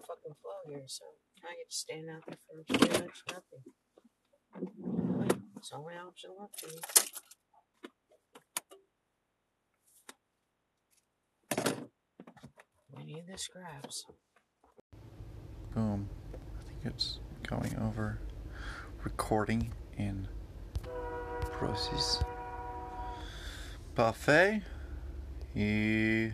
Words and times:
fucking 0.00 0.34
flow 0.42 0.60
here, 0.68 0.86
so 0.86 1.04
I 1.44 1.54
get 1.56 1.70
to 1.70 1.76
stand 1.76 2.10
out 2.10 2.24
there 2.26 2.38
for 2.46 2.64
pretty 2.78 3.04
much 3.04 3.22
nothing. 3.28 3.62
It's 5.56 5.72
only 5.72 5.94
option 5.94 6.30
left 6.38 6.60
for 6.60 6.68
me. 6.68 6.80
We 12.96 13.04
need 13.04 13.26
the 13.30 13.38
scraps. 13.38 14.06
Boom. 15.74 16.08
I 16.32 16.62
think 16.66 16.80
it's 16.84 17.20
going 17.46 17.76
over. 17.80 18.18
Recording 19.04 19.72
in 19.96 20.28
process. 21.52 22.22
Parfait. 23.94 24.62
Et 25.54 26.32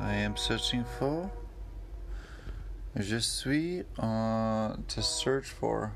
I 0.00 0.14
am 0.14 0.36
searching 0.36 0.84
for. 0.98 1.30
Je 2.96 3.18
suis 3.18 3.84
on 3.98 4.84
to 4.88 5.02
search 5.02 5.46
for, 5.48 5.92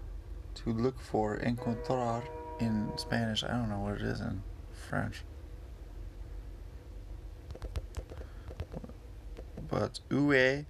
to 0.54 0.70
look 0.70 1.00
for, 1.00 1.36
encontrar 1.36 2.22
in 2.58 2.90
Spanish. 2.96 3.44
I 3.44 3.48
don't 3.48 3.68
know 3.68 3.78
what 3.78 3.94
it 3.94 4.02
is 4.02 4.20
in 4.20 4.42
French. 4.88 5.22
But 9.68 10.00
où 10.10 10.34
est 10.34 10.66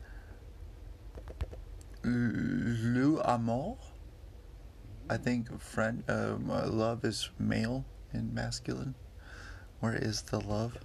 le 2.04 3.20
amour? 3.24 3.78
I 5.09 5.16
think 5.16 5.60
French 5.60 6.04
uh, 6.09 6.37
love 6.38 7.04
is 7.04 7.30
male 7.38 7.84
and 8.12 8.32
masculine. 8.32 8.95
Where 9.80 9.95
is 9.95 10.23
the 10.23 10.38
love? 10.38 10.76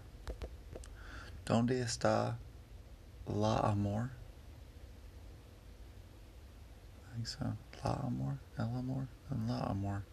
¿Dónde 1.48 1.80
está 1.82 2.38
la 3.26 3.60
amor? 3.60 4.12
I 7.00 7.16
think 7.16 7.28
so. 7.28 7.58
La 7.86 7.94
amor, 8.04 8.38
el 8.60 8.66
amor, 8.66 9.08
and 9.30 9.48
la 9.48 9.60
amor. 9.70 10.04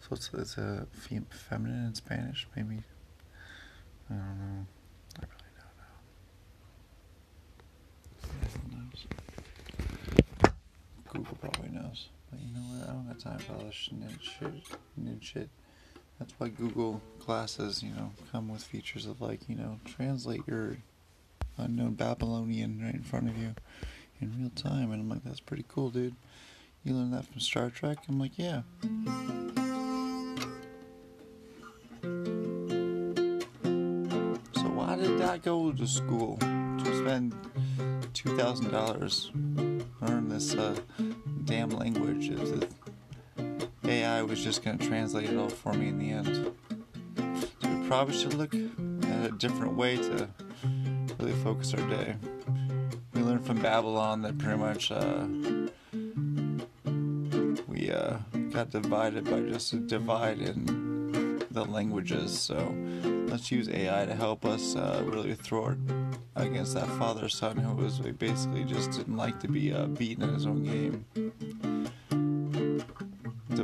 So 0.00 0.14
it's 0.14 0.30
it's 0.32 0.56
a 0.56 0.86
fem- 0.90 1.26
feminine 1.28 1.88
in 1.88 1.94
Spanish, 1.94 2.48
maybe. 2.56 2.82
I 4.08 4.14
don't 4.14 4.38
know. 4.38 4.66
I 5.20 5.26
really 5.28 5.52
don't 5.60 5.76
know. 8.72 8.78
Knows? 8.78 9.06
Google 11.12 11.36
probably 11.42 11.68
knows. 11.68 12.08
But 12.30 12.40
you 12.40 12.54
know 12.54 12.60
what? 12.60 12.88
I 12.88 12.92
don't 12.94 13.06
got 13.06 13.18
time 13.18 13.38
for 13.38 13.52
all 13.52 13.64
this 13.64 13.74
shit. 13.74 13.92
Shit. 15.20 15.50
That's 16.18 16.32
why 16.38 16.48
Google 16.48 17.00
Glasses, 17.24 17.82
you 17.82 17.90
know, 17.90 18.10
come 18.32 18.48
with 18.48 18.62
features 18.64 19.06
of 19.06 19.20
like, 19.20 19.48
you 19.48 19.54
know, 19.54 19.78
translate 19.84 20.42
your 20.46 20.78
unknown 21.56 21.94
Babylonian 21.94 22.80
right 22.82 22.94
in 22.94 23.02
front 23.02 23.28
of 23.28 23.36
you 23.38 23.54
in 24.20 24.36
real 24.40 24.50
time. 24.50 24.90
And 24.90 25.00
I'm 25.02 25.08
like, 25.08 25.22
that's 25.24 25.40
pretty 25.40 25.64
cool, 25.68 25.90
dude. 25.90 26.16
You 26.84 26.94
learned 26.94 27.12
that 27.12 27.26
from 27.26 27.40
Star 27.40 27.70
Trek? 27.70 27.98
I'm 28.08 28.18
like, 28.18 28.36
yeah. 28.36 28.62
So 34.54 34.64
why 34.74 34.96
did 34.96 35.20
I 35.20 35.38
go 35.38 35.70
to 35.72 35.86
school 35.86 36.36
to 36.38 36.98
spend 36.98 37.34
two 38.14 38.36
thousand 38.36 38.70
dollars 38.70 39.30
learn 40.00 40.28
this 40.28 40.54
uh, 40.54 40.76
damn 41.44 41.70
language? 41.70 42.30
AI 43.88 44.22
was 44.22 44.44
just 44.44 44.62
going 44.62 44.76
to 44.76 44.86
translate 44.86 45.30
it 45.30 45.36
all 45.36 45.48
for 45.48 45.72
me 45.72 45.88
in 45.88 45.98
the 45.98 46.10
end. 46.10 46.54
So 47.62 47.68
we 47.68 47.88
probably 47.88 48.14
should 48.14 48.34
look 48.34 48.54
at 48.54 49.24
a 49.24 49.32
different 49.38 49.74
way 49.74 49.96
to 49.96 50.28
really 51.18 51.32
focus 51.42 51.72
our 51.72 51.88
day. 51.88 52.16
We 53.14 53.22
learned 53.22 53.46
from 53.46 53.60
Babylon 53.60 54.20
that 54.22 54.36
pretty 54.36 54.58
much 54.58 54.92
uh, 54.92 55.26
we 57.66 57.90
uh, 57.90 58.18
got 58.50 58.70
divided 58.70 59.24
by 59.24 59.40
just 59.40 59.72
a 59.72 59.76
divide 59.76 60.40
in 60.40 61.42
the 61.50 61.64
languages. 61.64 62.38
So 62.38 62.74
let's 63.28 63.50
use 63.50 63.70
AI 63.70 64.04
to 64.04 64.14
help 64.14 64.44
us 64.44 64.76
uh, 64.76 65.02
really 65.06 65.34
thwart 65.34 65.78
against 66.36 66.74
that 66.74 66.88
father 66.98 67.28
son 67.30 67.56
who 67.56 67.74
was 67.74 68.00
basically 68.00 68.64
just 68.64 68.90
didn't 68.90 69.16
like 69.16 69.40
to 69.40 69.48
be 69.48 69.72
uh, 69.72 69.86
beaten 69.86 70.24
in 70.24 70.34
his 70.34 70.44
own 70.44 70.62
game. 70.62 71.06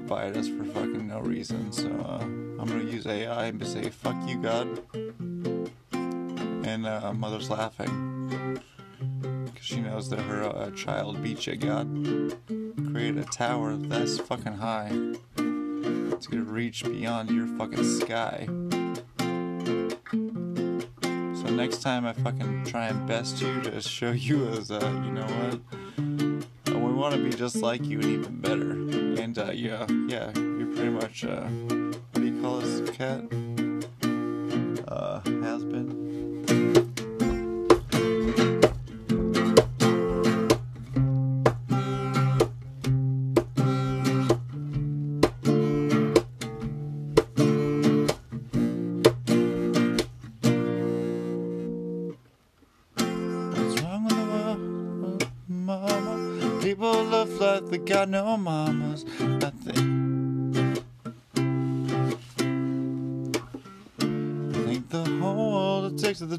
Divide 0.04 0.36
us 0.36 0.48
for 0.48 0.64
fucking 0.64 1.06
no 1.08 1.20
reason. 1.20 1.72
So 1.72 1.88
uh, 1.88 2.18
I'm 2.20 2.66
gonna 2.66 2.84
use 2.84 3.06
AI 3.06 3.46
and 3.46 3.66
say 3.66 3.88
fuck 3.88 4.14
you, 4.28 4.36
God. 4.36 4.82
And 5.94 6.86
uh, 6.86 7.14
mother's 7.14 7.48
laughing 7.48 8.60
because 9.46 9.64
she 9.64 9.80
knows 9.80 10.10
that 10.10 10.18
her 10.20 10.42
uh, 10.42 10.70
child 10.72 11.22
beat 11.22 11.46
you, 11.46 11.56
God. 11.56 11.88
Create 12.92 13.16
a 13.16 13.24
tower 13.24 13.76
that's 13.76 14.18
fucking 14.18 14.52
high. 14.52 14.90
Gonna 15.36 16.42
reach 16.42 16.84
beyond 16.84 17.30
your 17.30 17.46
fucking 17.46 17.84
sky. 18.00 18.46
So 21.34 21.50
next 21.50 21.80
time 21.80 22.04
I 22.04 22.12
fucking 22.12 22.64
try 22.66 22.88
and 22.88 23.06
best 23.08 23.40
you 23.40 23.62
to 23.62 23.80
show 23.80 24.10
you 24.12 24.48
as 24.48 24.70
uh, 24.70 24.80
you 25.02 25.12
know 25.12 25.26
what, 25.26 25.60
we 26.84 26.92
want 26.92 27.14
to 27.14 27.22
be 27.22 27.30
just 27.30 27.56
like 27.56 27.84
you 27.84 27.98
and 27.98 28.08
even 28.08 28.40
better. 28.40 28.72
And 29.20 29.36
uh, 29.38 29.50
yeah, 29.52 29.86
yeah, 30.06 30.30
you're 30.36 30.74
pretty 30.74 30.90
much 30.90 31.24
uh, 31.24 31.44
what 31.44 32.14
do 32.14 32.24
you 32.24 32.40
call 32.42 32.58
this 32.58 32.90
cat? 32.90 33.22
Uh, 34.86 35.20
has 35.42 35.64
been. 35.64 36.14
People 56.60 57.04
live 57.04 57.40
like 57.40 57.66
they 57.68 57.78
got 57.78 58.08
no 58.08 58.36
mamas. 58.36 59.04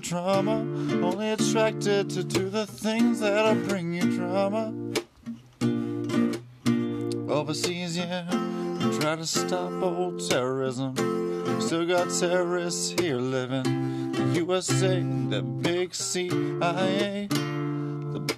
Drama, 0.08 0.60
only 1.04 1.32
attracted 1.32 2.10
to 2.12 2.24
do 2.24 2.50
the 2.50 2.68
things 2.68 3.20
that'll 3.22 3.56
bring 3.68 3.94
you 3.94 4.16
drama. 4.16 4.74
Overseas, 7.28 7.98
yeah, 7.98 8.30
try 9.00 9.16
to 9.16 9.26
stop 9.26 9.72
old 9.82 10.28
terrorism. 10.30 10.96
Still 11.60 11.88
got 11.88 12.10
terrorists 12.20 12.94
here 13.00 13.18
living. 13.18 14.12
The 14.12 14.42
USA, 14.42 15.02
the 15.02 15.42
big 15.42 15.96
CIA, 15.96 17.28
the, 17.28 18.36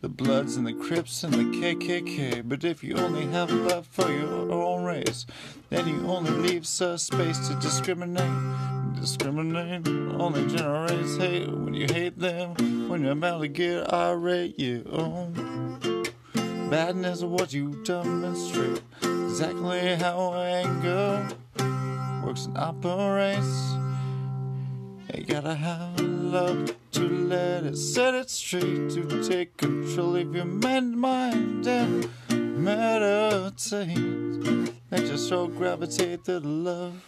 the 0.00 0.08
Bloods 0.08 0.56
and 0.56 0.66
the 0.66 0.72
Crips 0.72 1.22
and 1.22 1.34
the 1.34 1.44
KKK. 1.44 2.48
But 2.48 2.64
if 2.64 2.82
you 2.82 2.96
only 2.96 3.26
have 3.26 3.52
love 3.52 3.86
for 3.86 4.10
your 4.10 4.50
own 4.52 4.82
race, 4.82 5.24
then 5.70 5.86
you 5.86 6.04
only 6.08 6.32
leave 6.32 6.66
space 6.66 7.48
to 7.48 7.54
discriminate. 7.60 8.75
Discriminate 8.96 9.86
only 10.18 10.46
generates 10.48 11.16
hate 11.16 11.48
when 11.48 11.74
you 11.74 11.86
hate 11.86 12.18
them. 12.18 12.88
When 12.88 13.02
you're 13.02 13.12
about 13.12 13.40
to 13.40 13.48
get 13.48 13.92
irate, 13.92 14.58
you. 14.58 14.82
Badness 16.70 17.22
of 17.22 17.30
what 17.30 17.52
you 17.52 17.82
demonstrate. 17.84 18.82
Exactly 19.02 19.94
how 19.96 20.34
anger 20.34 21.28
works 22.24 22.46
and 22.46 22.58
operates. 22.58 23.74
You 25.14 25.24
gotta 25.24 25.54
have 25.54 26.00
love 26.00 26.74
to 26.92 27.08
let 27.08 27.64
it 27.64 27.76
set 27.76 28.14
it 28.14 28.28
straight, 28.28 28.90
to 28.90 29.22
take 29.28 29.56
control 29.56 30.16
of 30.16 30.34
your 30.34 30.44
mind, 30.44 30.96
mind 30.98 31.66
and 31.66 32.08
meditate. 32.58 33.96
Let 34.90 35.06
your 35.06 35.16
soul 35.16 35.48
gravitate 35.48 36.24
to 36.24 36.40
love. 36.40 37.02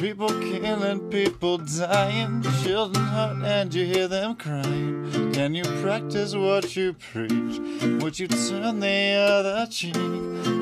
People 0.00 0.28
killing, 0.28 1.10
people 1.10 1.58
dying, 1.58 2.40
children 2.62 3.04
hurt, 3.04 3.42
and 3.44 3.74
you 3.74 3.84
hear 3.84 4.06
them 4.06 4.36
crying. 4.36 5.32
Can 5.32 5.56
you 5.56 5.64
practice 5.82 6.36
what 6.36 6.76
you 6.76 6.92
preach? 6.92 7.58
Would 8.00 8.16
you 8.20 8.28
turn 8.28 8.78
the 8.78 9.14
other 9.18 9.66
cheek? 9.68 9.96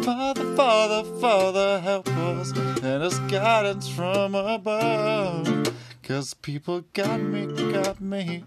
Father, 0.03 0.57
Father, 0.57 1.05
Father, 1.21 1.81
help 1.81 2.09
us, 2.09 2.53
and 2.57 3.03
us 3.03 3.19
guidance 3.31 3.87
from 3.91 4.35
above. 4.35 5.75
Cause 6.03 6.33
people 6.33 6.85
got 6.95 7.21
me, 7.21 7.47
got 7.73 8.01
me 8.01 8.45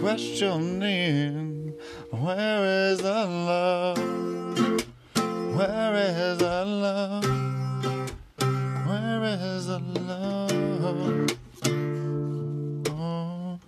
questioning 0.00 1.72
where 2.10 2.90
is 2.90 2.98
the 2.98 3.24
love? 3.24 3.96
Where 5.56 5.94
is 5.94 6.38
the 6.38 6.64
love? 6.66 7.37
Where 9.18 9.36
is 9.56 9.66
the 9.66 9.80
love? 9.80 11.36
Oh. 12.88 13.58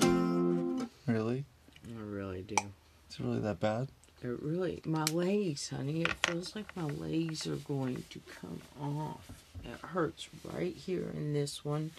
Really? 1.08 1.44
I 1.88 2.00
really 2.00 2.42
do. 2.42 2.54
Is 2.54 3.16
it 3.18 3.24
really 3.24 3.40
that 3.40 3.58
bad? 3.58 3.88
It 4.22 4.40
really, 4.42 4.80
my 4.84 5.04
legs, 5.06 5.70
honey, 5.70 6.02
it 6.02 6.12
feels 6.24 6.54
like 6.54 6.76
my 6.76 6.84
legs 6.84 7.48
are 7.48 7.56
going 7.56 8.04
to 8.10 8.20
come 8.40 8.60
off. 8.80 9.28
It 9.64 9.80
hurts 9.88 10.28
right 10.44 10.76
here 10.76 11.10
in 11.14 11.32
this 11.32 11.64
one. 11.64 11.90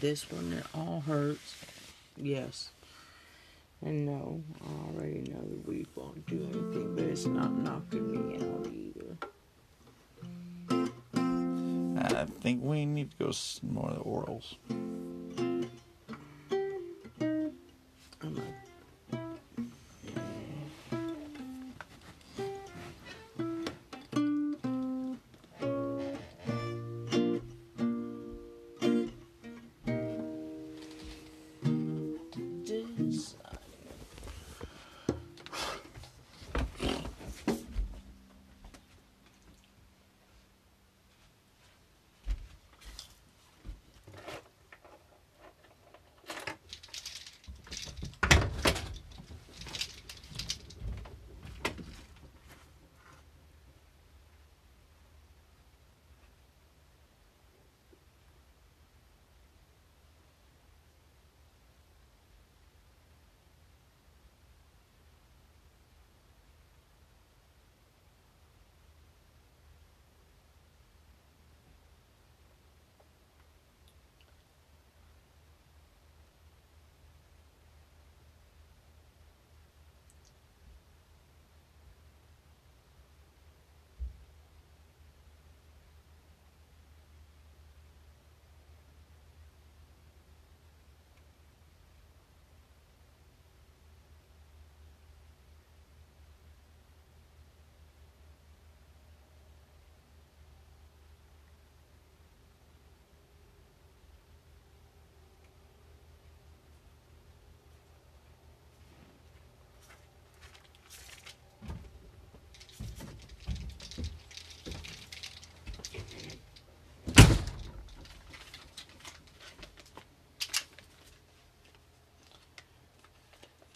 This 0.00 0.30
one, 0.30 0.52
it 0.52 0.66
all 0.74 1.02
hurts. 1.06 1.56
Yes. 2.18 2.68
And 3.80 4.04
no, 4.04 4.42
I 4.60 4.66
already 4.94 5.20
know 5.30 5.40
that 5.40 5.66
we 5.66 5.86
won't 5.94 6.26
do 6.26 6.42
anything, 6.42 6.94
but 6.94 7.04
it's 7.04 7.24
not 7.24 7.52
knocking 7.52 8.10
me 8.12 8.36
out 8.36 8.66
either. 8.66 9.16
I 12.28 12.40
think 12.40 12.62
we 12.62 12.84
need 12.84 13.10
to 13.12 13.16
go 13.16 13.32
more 13.62 13.90
of 13.90 13.96
the 13.96 14.04
orals. 14.04 14.56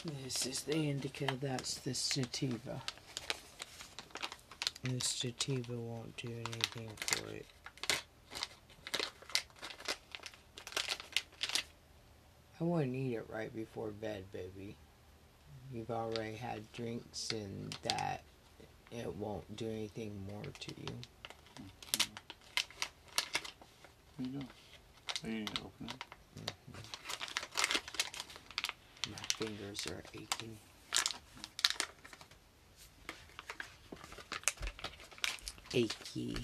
This 0.05 0.47
is 0.47 0.63
the 0.63 0.91
indica, 0.91 1.27
that's 1.41 1.75
the 1.77 1.95
sativa. 1.95 2.83
The 4.83 5.01
sativa 5.01 5.75
won't 5.75 6.17
do 6.17 6.29
anything 6.29 6.91
for 6.97 7.29
it. 7.29 7.47
I 12.61 12.65
wouldn't 12.65 12.97
eat 12.97 13.15
it 13.15 13.27
right 13.29 13.55
before 13.55 13.91
bed, 13.91 14.25
baby. 14.33 14.77
You've 15.73 15.91
already 15.91 16.35
had 16.35 16.71
drinks 16.73 17.31
and 17.31 17.77
that 17.83 18.23
it 18.91 19.15
won't 19.17 19.57
do 19.57 19.69
anything 19.69 20.13
more 20.31 20.43
to 20.43 20.75
you. 20.81 20.95
There 24.19 24.27
you 24.27 24.39
go. 24.39 24.47
There 25.23 25.33
you. 25.33 25.45
Open 25.65 25.87
it. 25.87 26.05
My 26.73 26.81
fingers 29.43 29.87
are 29.89 30.03
aching. 30.15 30.57
Achy. 35.75 36.37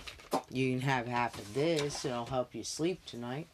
You 0.51 0.71
can 0.73 0.81
have 0.81 1.07
half 1.07 1.39
of 1.39 1.55
this, 1.55 2.05
it'll 2.05 2.27
help 2.27 2.55
you 2.55 2.65
sleep 2.65 3.05
tonight. 3.07 3.47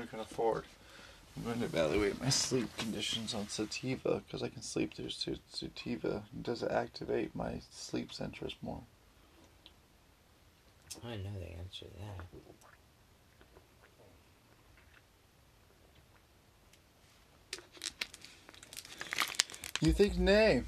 We 0.00 0.06
can 0.06 0.20
afford. 0.20 0.64
I'm 1.36 1.44
going 1.44 1.60
to 1.60 1.64
evaluate 1.64 2.20
my 2.20 2.28
sleep 2.28 2.68
conditions 2.76 3.32
on 3.32 3.48
sativa 3.48 4.22
because 4.26 4.42
I 4.42 4.48
can 4.48 4.62
sleep 4.62 4.94
through 4.94 5.10
sativa. 5.10 6.22
Does 6.42 6.62
it 6.62 6.70
activate 6.70 7.34
my 7.34 7.60
sleep 7.70 8.12
centers 8.12 8.54
more? 8.60 8.82
I 11.04 11.16
know 11.16 11.32
the 11.38 11.52
answer 11.58 11.86
to 11.86 11.92
that. 12.00 12.24
You 19.80 19.92
think 19.92 20.18
nay 20.18 20.62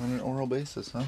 on 0.00 0.10
an 0.10 0.20
oral 0.20 0.46
basis, 0.46 0.90
huh? 0.90 1.04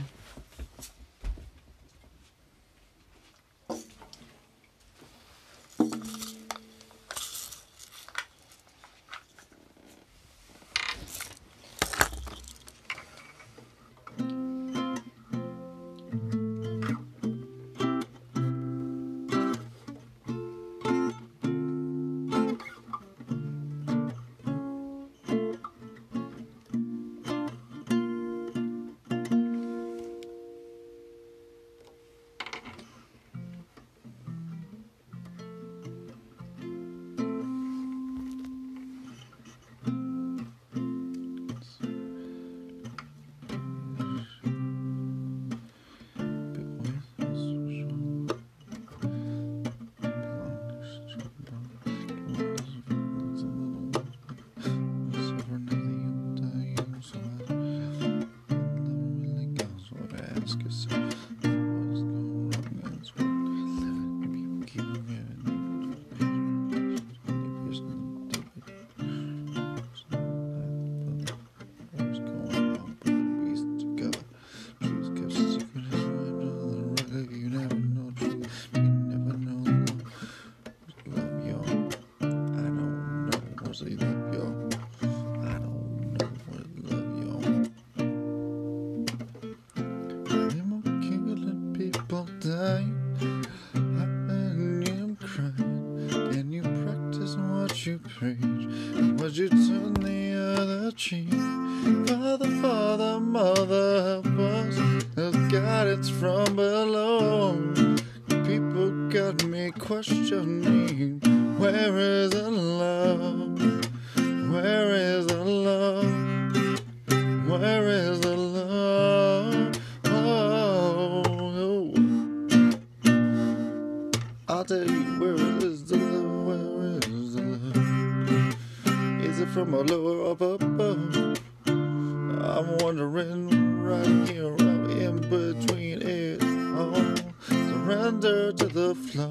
Wondering, 132.91 133.85
right 133.85 134.29
here, 134.29 134.51
right 134.51 134.91
in 134.99 135.21
between 135.31 136.03
it 136.03 136.43
all. 136.77 137.15
Surrender 137.47 138.53
to 138.53 138.67
the 138.67 138.97
flow, 138.97 139.31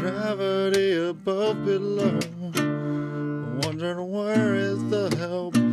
gravity 0.00 0.96
above, 0.96 1.64
below. 1.64 2.18
Wondering 3.62 4.10
where 4.10 4.56
is 4.56 4.82
the 4.90 5.14
help. 5.16 5.67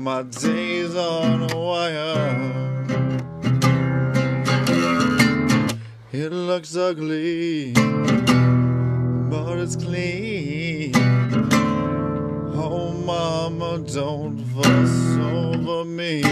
my 0.00 0.22
days 0.22 0.96
on 0.96 1.50
a 1.52 1.58
wire. 1.58 2.46
It 6.10 6.32
looks 6.32 6.74
ugly, 6.74 7.72
but 9.32 9.58
it's 9.58 9.76
clean. 9.76 10.92
Oh, 12.56 12.92
mama, 13.04 13.78
don't 13.92 14.38
fuss 14.54 15.18
over 15.18 15.84
me. 15.84 16.22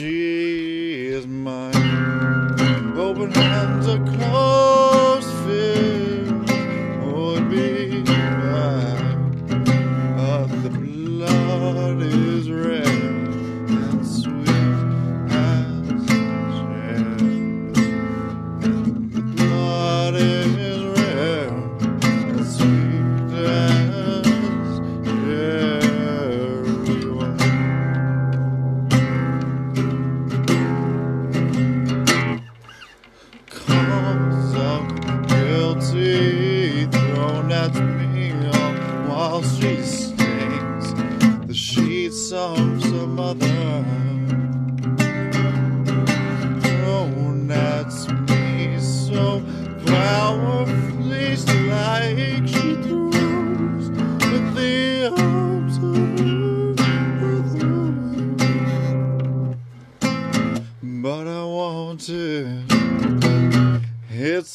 She 0.00 1.08
is 1.08 1.26
mine. 1.26 1.74
Open 2.96 3.30
hands 3.32 3.86
are 3.86 3.98
closed. 3.98 4.49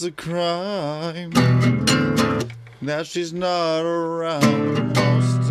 a 0.05 0.11
crime. 0.11 1.31
Now 2.79 3.01
she's 3.01 3.33
not 3.33 3.81
around 3.81 4.93
most 4.95 5.44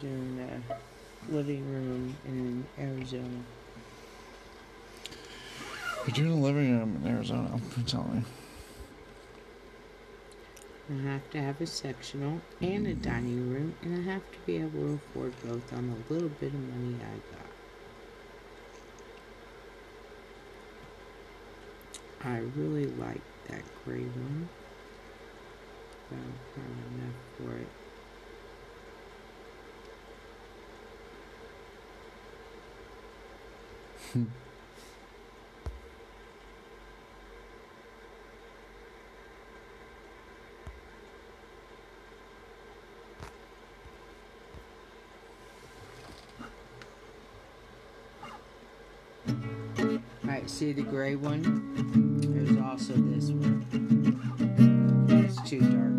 Doing 0.00 0.36
the 0.36 1.32
living 1.32 1.70
room 1.70 2.16
in 2.24 2.66
Arizona. 2.78 3.44
You're 6.06 6.14
doing 6.14 6.32
a 6.32 6.36
living 6.36 6.78
room 6.78 6.96
in 7.04 7.06
Arizona. 7.06 7.50
I'm 7.52 7.84
telling 7.84 8.24
you. 10.88 10.96
I 10.96 11.02
have 11.02 11.30
to 11.32 11.42
have 11.42 11.60
a 11.60 11.66
sectional 11.66 12.40
and 12.62 12.86
a 12.86 12.94
dining 12.94 13.50
room, 13.50 13.76
and 13.82 13.94
I 14.08 14.12
have 14.12 14.22
to 14.32 14.38
be 14.46 14.56
able 14.56 14.70
to 14.70 15.00
afford 15.10 15.34
both 15.42 15.70
on 15.74 15.88
the 15.88 16.12
little 16.12 16.30
bit 16.30 16.54
of 16.54 16.60
money 16.60 16.98
I 17.02 17.20
got. 17.36 17.46
I 22.22 22.38
really 22.56 22.86
like 22.86 23.22
that 23.48 23.62
gray 23.84 24.04
one. 24.04 24.48
So 26.08 26.16
I 26.16 26.18
don't 26.18 26.38
have 26.56 26.86
enough 26.98 27.14
for 27.36 27.56
it. 27.58 27.79
Alright, 50.24 50.50
see 50.50 50.72
the 50.72 50.82
gray 50.82 51.14
one? 51.14 52.20
There's 52.20 52.58
also 52.60 52.94
this 52.94 53.30
one. 53.30 53.64
It's 55.08 55.48
too 55.48 55.60
dark 55.60 55.89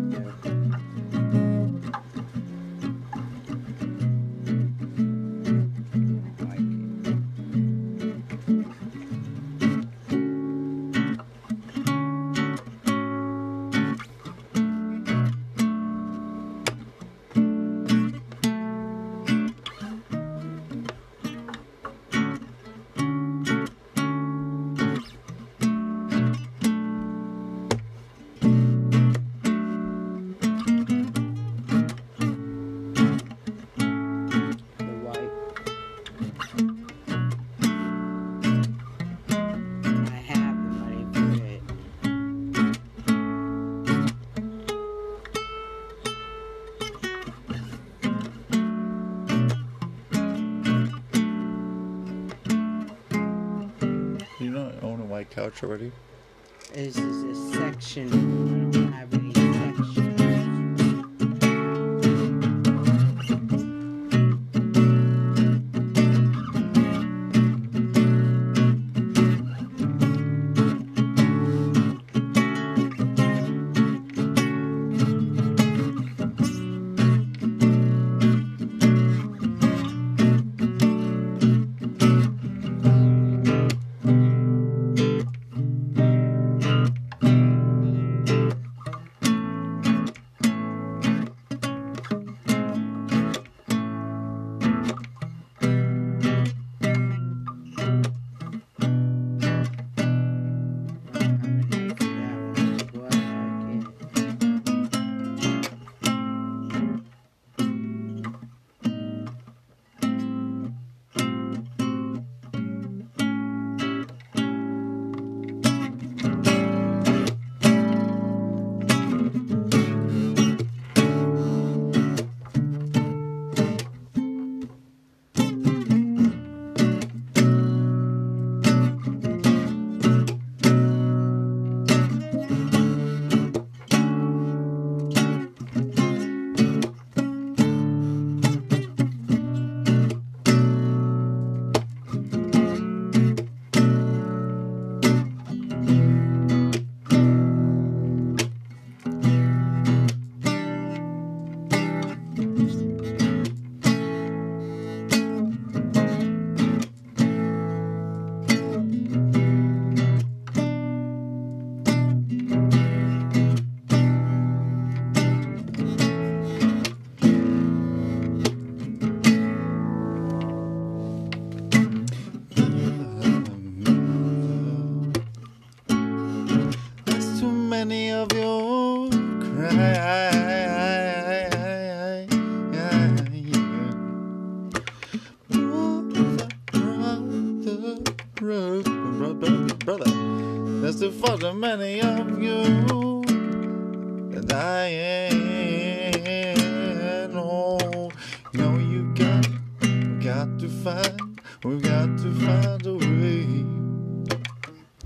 find, 200.82 201.40
we've 201.62 201.80
got 201.80 202.18
to 202.18 202.34
find 202.44 202.86
a 202.86 202.94
way 202.94 203.46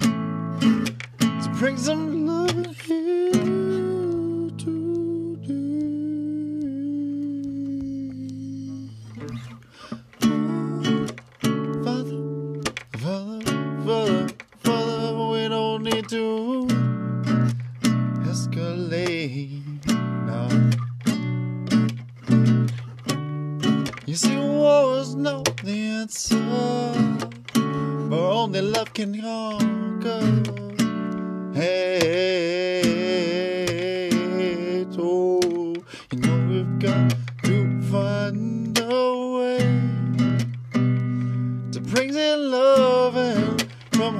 to 0.00 1.50
bring 1.58 1.76
some 1.76 2.25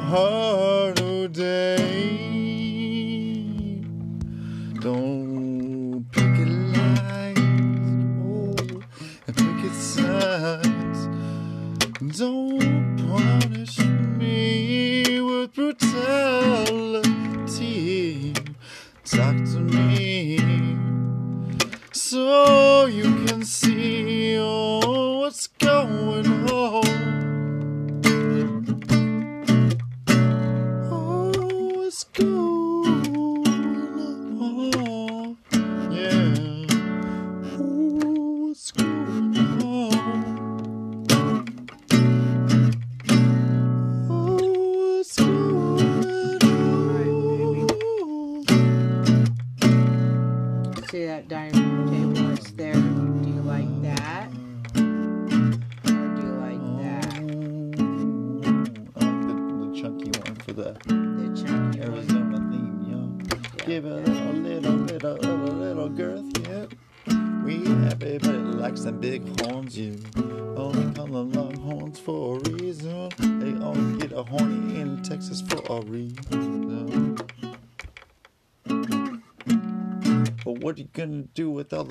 from 0.09 0.56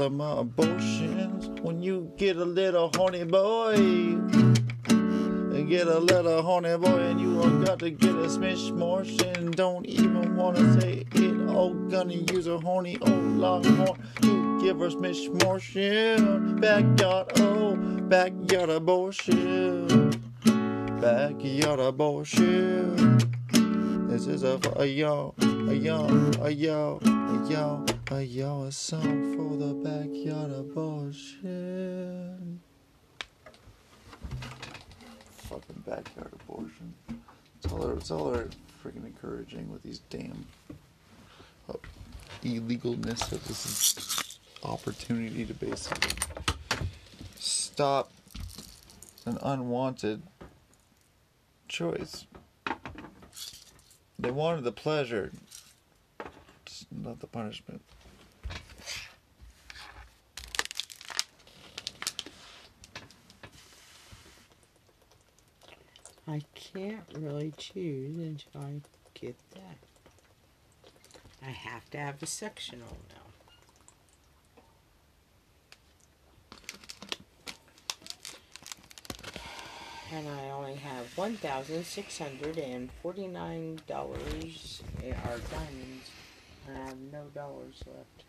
of 0.02 0.12
my 0.12 0.40
abortions 0.40 1.48
when 1.62 1.82
you 1.82 2.12
get 2.18 2.38
a 2.38 2.46
little 2.46 2.92
horny 2.96 3.24
boy? 3.24 3.76
You 3.76 5.66
get 5.68 5.88
a 5.88 6.00
little 6.00 6.42
horny 6.42 6.78
boy 6.78 7.00
and 7.00 7.20
you 7.20 7.42
all 7.42 7.50
got 7.64 7.80
to 7.80 7.90
get 7.90 8.12
a 8.12 8.28
smish 8.28 8.72
motion. 8.74 9.52
Don't 9.52 9.86
even 9.86 10.36
wanna 10.36 10.80
say 10.82 11.06
it. 11.14 11.50
Oh, 11.50 11.74
gonna 11.90 12.14
use 12.14 12.48
a 12.48 12.58
horny 12.60 12.98
old 13.02 13.38
longhorn 13.38 13.98
to 14.22 14.62
give 14.62 14.80
her 14.80 14.90
smish 14.90 15.30
motion. 15.44 16.60
Backyard, 16.60 17.32
oh, 17.40 17.76
backyard 17.76 18.70
abortion. 18.70 20.12
Backyard 21.00 21.80
abortion. 21.80 23.18
This 24.10 24.28
is 24.28 24.44
a 24.44 24.60
a 24.76 24.86
y'all, 24.86 25.36
a 25.68 25.74
y'all, 25.74 26.46
a 26.46 26.52
y'all, 26.52 27.02
a 27.04 27.50
y'all, 27.50 27.86
a 28.12 28.22
y'all, 28.22 28.66
a 28.66 28.72
song 28.72 29.36
for 29.36 29.58
the 29.58 29.74
backyard 29.74 30.52
abortion. 30.52 32.62
Fucking 35.50 35.84
backyard 35.88 36.32
abortion. 36.34 36.94
It's 37.58 37.74
all 37.74 37.80
they're, 37.80 37.96
it's 37.96 38.12
all 38.12 38.32
they're 38.32 38.50
freaking 38.84 39.06
encouraging 39.06 39.72
with 39.72 39.82
these 39.82 40.02
damn 40.12 40.46
uh, 41.68 41.74
illegalness 42.44 43.32
of 43.32 43.48
this 43.48 44.38
opportunity 44.64 45.46
to 45.46 45.54
basically 45.56 46.12
stop 47.40 48.12
an 49.26 49.40
unwanted 49.42 50.22
choice. 51.68 52.28
They 54.18 54.32
wanted 54.32 54.64
the 54.64 54.72
pleasure, 54.72 55.32
not 57.06 57.20
the 57.20 57.28
punishment. 57.28 57.82
I 66.28 66.42
can't 66.56 67.06
really 67.16 67.54
choose 67.58 68.18
until 68.18 68.62
I 68.62 68.82
get 69.14 69.36
that. 69.54 69.78
I 71.46 71.52
have 71.52 71.88
to 71.92 72.00
have 72.00 72.24
a 72.24 72.26
sectional 72.26 72.98
now. 73.10 73.22
And 80.12 80.28
I 80.28 80.50
only 80.50 80.76
have 80.76 81.16
one 81.16 81.38
thousand 81.38 81.86
six 81.86 82.18
hundred 82.18 82.58
and 82.58 82.90
forty 83.04 83.28
nine 83.28 83.80
dollars 83.88 84.82
are 85.04 85.38
diamonds. 85.52 86.10
I 86.68 86.74
have 86.90 86.98
no 87.12 87.26
dollars 87.34 87.84
left. 87.88 88.25